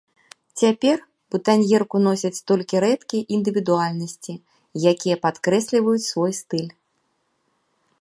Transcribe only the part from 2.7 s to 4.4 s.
рэдкія індывідуальнасці,